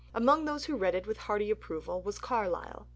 [0.15, 2.87] Among those who read it with hearty approval was Carlyle.